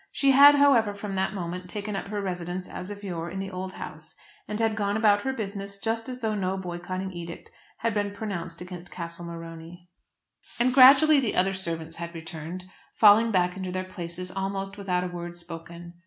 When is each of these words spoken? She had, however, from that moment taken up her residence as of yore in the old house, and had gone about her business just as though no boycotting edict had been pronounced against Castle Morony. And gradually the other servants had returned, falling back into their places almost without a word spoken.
She 0.11 0.31
had, 0.31 0.55
however, 0.55 0.95
from 0.95 1.13
that 1.13 1.35
moment 1.35 1.69
taken 1.69 1.95
up 1.95 2.07
her 2.07 2.23
residence 2.23 2.67
as 2.67 2.89
of 2.89 3.03
yore 3.03 3.29
in 3.29 3.37
the 3.37 3.51
old 3.51 3.73
house, 3.73 4.15
and 4.47 4.59
had 4.59 4.75
gone 4.75 4.97
about 4.97 5.21
her 5.21 5.31
business 5.31 5.77
just 5.77 6.09
as 6.09 6.21
though 6.21 6.33
no 6.33 6.57
boycotting 6.57 7.13
edict 7.13 7.51
had 7.77 7.93
been 7.93 8.09
pronounced 8.09 8.61
against 8.61 8.89
Castle 8.91 9.25
Morony. 9.25 9.89
And 10.59 10.73
gradually 10.73 11.19
the 11.19 11.35
other 11.35 11.53
servants 11.53 11.97
had 11.97 12.15
returned, 12.15 12.65
falling 12.95 13.29
back 13.29 13.55
into 13.55 13.71
their 13.71 13.83
places 13.83 14.31
almost 14.31 14.75
without 14.75 15.03
a 15.03 15.07
word 15.07 15.37
spoken. 15.37 15.93